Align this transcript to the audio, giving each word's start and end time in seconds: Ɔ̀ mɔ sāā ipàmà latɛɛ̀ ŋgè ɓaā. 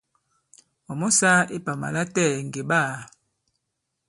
Ɔ̀ 0.91 0.95
mɔ 0.99 1.07
sāā 1.17 1.39
ipàmà 1.57 1.87
latɛɛ̀ 1.95 2.41
ŋgè 2.47 2.61
ɓaā. 2.69 2.95